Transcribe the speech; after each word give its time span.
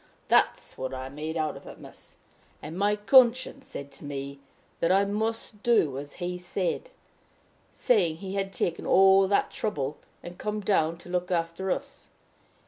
That's 0.29 0.79
what 0.79 0.95
I 0.95 1.09
made 1.09 1.37
out 1.37 1.55
of 1.55 1.67
it, 1.67 1.77
miss. 1.77 2.17
And 2.59 2.75
my 2.75 2.95
conscience 2.95 3.67
said 3.67 3.91
to 3.91 4.03
me, 4.05 4.39
that 4.79 4.91
I 4.91 5.05
must 5.05 5.61
do 5.61 5.99
as 5.99 6.13
he 6.13 6.39
said, 6.39 6.89
seeing 7.71 8.15
he 8.15 8.33
had 8.33 8.51
taken 8.51 8.87
all 8.87 9.27
that 9.27 9.51
trouble, 9.51 9.97
and 10.23 10.39
come 10.39 10.59
down 10.61 10.97
to 10.97 11.09
look 11.09 11.29
after 11.29 11.69
us. 11.69 12.09